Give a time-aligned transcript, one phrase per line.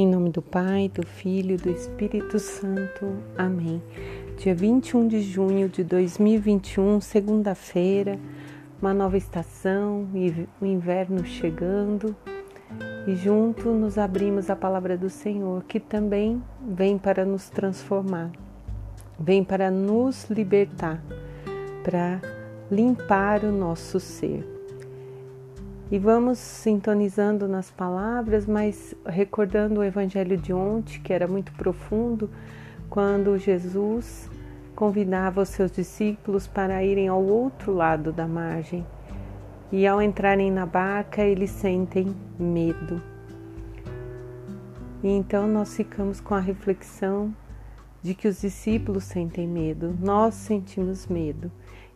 [0.00, 3.16] Em nome do Pai, do Filho e do Espírito Santo.
[3.36, 3.82] Amém.
[4.36, 8.16] Dia 21 de junho de 2021, segunda-feira,
[8.80, 12.14] uma nova estação e o inverno chegando.
[13.08, 18.30] E junto nos abrimos a palavra do Senhor, que também vem para nos transformar,
[19.18, 21.02] vem para nos libertar,
[21.82, 22.20] para
[22.70, 24.57] limpar o nosso ser.
[25.90, 32.28] E vamos sintonizando nas palavras, mas recordando o evangelho de ontem, que era muito profundo,
[32.90, 34.30] quando Jesus
[34.74, 38.86] convidava os seus discípulos para irem ao outro lado da margem.
[39.72, 43.02] E ao entrarem na barca, eles sentem medo.
[45.02, 47.34] E então nós ficamos com a reflexão
[48.02, 51.50] de que os discípulos sentem medo, nós sentimos medo.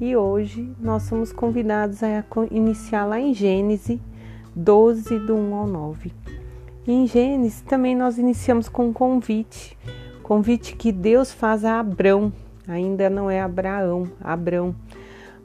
[0.00, 4.00] E hoje nós somos convidados a iniciar lá em Gênesis
[4.54, 6.12] 12, do 1 ao 9.
[6.86, 9.76] E em Gênesis também nós iniciamos com um convite,
[10.22, 12.32] convite que Deus faz a Abrão,
[12.66, 14.74] ainda não é Abraão, Abrão,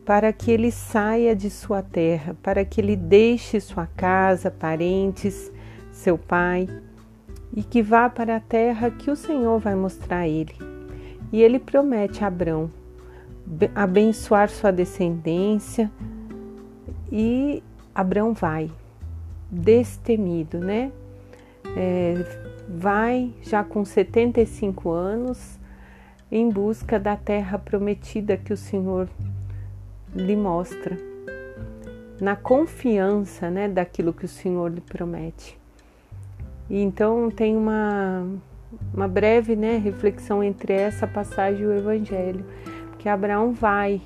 [0.06, 5.52] para que ele saia de sua terra, para que ele deixe sua casa, parentes,
[5.92, 6.68] seu pai,
[7.54, 10.56] e que vá para a terra que o Senhor vai mostrar a ele.
[11.32, 12.72] E ele promete a Abrão
[13.74, 15.92] abençoar sua descendência
[17.12, 18.72] e Abraão vai,
[19.50, 20.92] destemido, né?
[21.76, 22.14] É,
[22.68, 25.60] vai já com 75 anos
[26.32, 29.10] em busca da terra prometida que o Senhor
[30.14, 30.98] lhe mostra,
[32.22, 35.59] na confiança, né, daquilo que o Senhor lhe promete.
[36.70, 38.26] E então tem uma
[38.94, 42.46] uma breve, né, reflexão entre essa passagem e o Evangelho
[43.00, 44.02] que Abraão vai.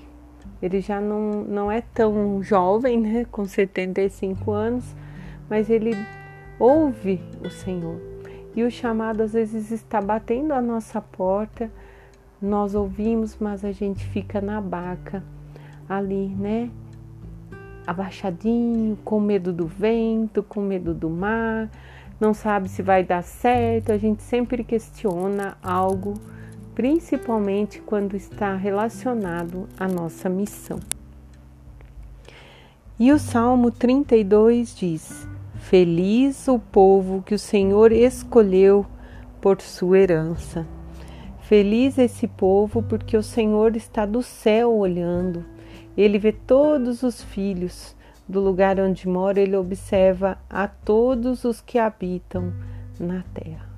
[0.61, 4.95] Ele já não, não é tão jovem, né, com 75 anos,
[5.49, 5.93] mas ele
[6.57, 7.99] ouve o Senhor.
[8.55, 11.69] E o chamado às vezes está batendo a nossa porta,
[12.41, 15.23] nós ouvimos, mas a gente fica na baca
[15.89, 16.69] ali, né?
[17.85, 21.69] Abaixadinho, com medo do vento, com medo do mar,
[22.23, 26.13] não sabe se vai dar certo, a gente sempre questiona algo
[26.73, 30.79] principalmente quando está relacionado à nossa missão.
[32.97, 38.85] E o Salmo 32 diz: Feliz o povo que o Senhor escolheu
[39.41, 40.65] por sua herança.
[41.41, 45.43] Feliz esse povo porque o Senhor está do céu olhando.
[45.97, 47.93] Ele vê todos os filhos.
[48.27, 52.53] Do lugar onde mora, ele observa a todos os que habitam
[52.99, 53.69] na terra.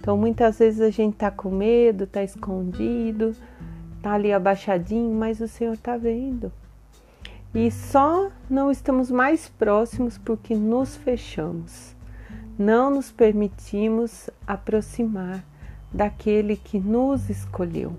[0.00, 3.36] Então muitas vezes a gente tá com medo, tá escondido,
[4.02, 6.52] tá ali abaixadinho, mas o Senhor tá vendo.
[7.54, 11.94] E só não estamos mais próximos porque nos fechamos.
[12.58, 15.44] Não nos permitimos aproximar
[15.92, 17.96] daquele que nos escolheu.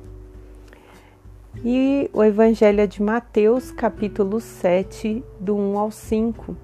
[1.62, 6.58] E o Evangelho é de Mateus, capítulo 7, do 1 ao 5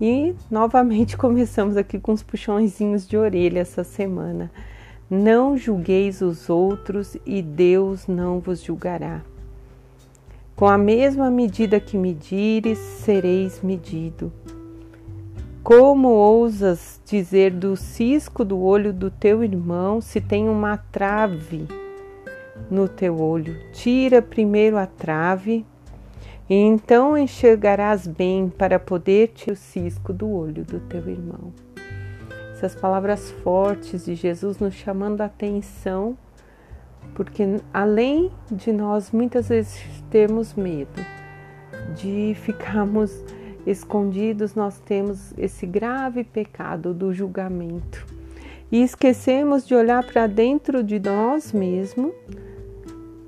[0.00, 4.50] e novamente começamos aqui com os puxõezinhos de orelha essa semana.
[5.10, 9.22] Não julgueis os outros e Deus não vos julgará.
[10.54, 14.32] Com a mesma medida que medires, sereis medido.
[15.62, 21.66] Como ousas dizer do cisco do olho do teu irmão se tem uma trave
[22.70, 23.56] no teu olho?
[23.72, 25.64] Tira primeiro a trave
[26.48, 31.52] e então enxergarás bem para poder te o cisco do olho do teu irmão.
[32.52, 36.16] Essas palavras fortes de Jesus nos chamando a atenção,
[37.14, 39.80] porque além de nós muitas vezes
[40.10, 41.00] termos medo
[41.94, 43.22] de ficarmos
[43.66, 48.17] escondidos, nós temos esse grave pecado do julgamento.
[48.70, 52.12] E esquecemos de olhar para dentro de nós mesmos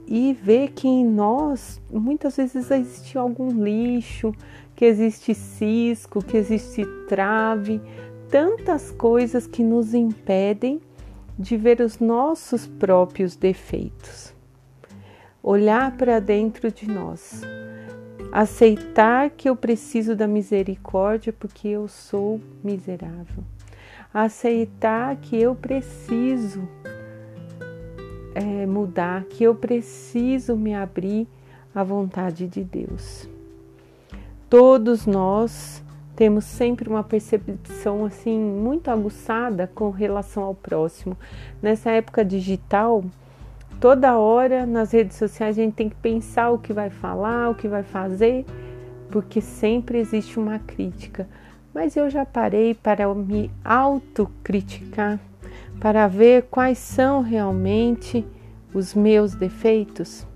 [0.06, 4.32] e ver que em nós muitas vezes existe algum lixo,
[4.74, 7.80] que existe cisco, que existe trave,
[8.28, 10.80] tantas coisas que nos impedem
[11.38, 14.34] de ver os nossos próprios defeitos.
[15.42, 17.42] Olhar para dentro de nós,
[18.30, 23.42] aceitar que eu preciso da misericórdia porque eu sou miserável,
[24.12, 26.68] aceitar que eu preciso
[28.34, 31.26] é, mudar, que eu preciso me abrir
[31.74, 33.28] à vontade de Deus.
[34.48, 35.82] Todos nós
[36.16, 41.16] temos sempre uma percepção assim muito aguçada com relação ao próximo.
[41.62, 43.04] Nessa época digital,
[43.80, 47.54] toda hora nas redes sociais a gente tem que pensar o que vai falar, o
[47.54, 48.44] que vai fazer,
[49.10, 51.26] porque sempre existe uma crítica.
[51.74, 55.18] Mas eu já parei para me autocriticar,
[55.80, 58.26] para ver quais são realmente
[58.74, 60.26] os meus defeitos.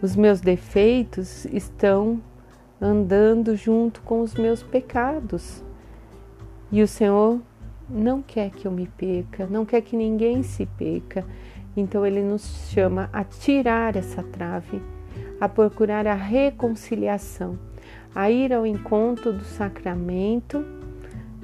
[0.00, 2.20] Os meus defeitos estão
[2.80, 5.62] andando junto com os meus pecados.
[6.72, 7.40] E o Senhor
[7.88, 11.24] não quer que eu me peca, não quer que ninguém se peca.
[11.76, 14.82] Então ele nos chama a tirar essa trave,
[15.40, 17.58] a procurar a reconciliação,
[18.14, 20.64] a ir ao encontro do sacramento,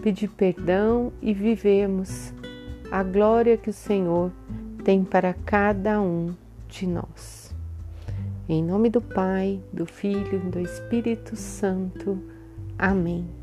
[0.02, 2.32] pedir perdão e vivemos
[2.90, 4.32] a glória que o Senhor
[4.84, 6.34] tem para cada um
[6.68, 7.54] de nós.
[8.48, 12.18] Em nome do Pai, do Filho e do Espírito Santo.
[12.78, 13.37] Amém.